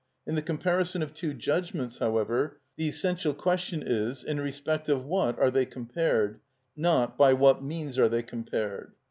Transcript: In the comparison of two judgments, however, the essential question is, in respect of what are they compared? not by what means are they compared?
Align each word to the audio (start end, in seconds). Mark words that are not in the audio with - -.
In 0.25 0.33
the 0.33 0.41
comparison 0.41 1.03
of 1.03 1.13
two 1.13 1.31
judgments, 1.31 1.99
however, 1.99 2.57
the 2.75 2.87
essential 2.89 3.35
question 3.35 3.83
is, 3.85 4.23
in 4.23 4.41
respect 4.41 4.89
of 4.89 5.05
what 5.05 5.37
are 5.37 5.51
they 5.51 5.67
compared? 5.67 6.39
not 6.75 7.19
by 7.19 7.33
what 7.33 7.63
means 7.63 7.99
are 7.99 8.09
they 8.09 8.23
compared? 8.23 8.93